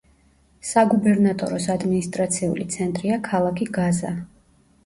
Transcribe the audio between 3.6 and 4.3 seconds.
გაზა.